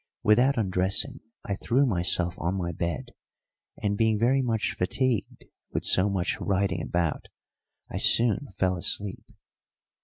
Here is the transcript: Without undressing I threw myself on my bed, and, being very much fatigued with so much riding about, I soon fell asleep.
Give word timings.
Without 0.23 0.57
undressing 0.57 1.19
I 1.45 1.53
threw 1.53 1.85
myself 1.85 2.33
on 2.39 2.55
my 2.55 2.71
bed, 2.71 3.11
and, 3.83 3.99
being 3.99 4.17
very 4.17 4.41
much 4.41 4.73
fatigued 4.75 5.45
with 5.73 5.85
so 5.85 6.09
much 6.09 6.39
riding 6.41 6.81
about, 6.81 7.27
I 7.87 7.99
soon 7.99 8.47
fell 8.57 8.77
asleep. 8.77 9.23